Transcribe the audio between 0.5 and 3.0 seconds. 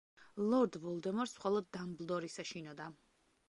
ლორდ ვოლდემორს მხოლოდ დამბლდორის ეშინოდა.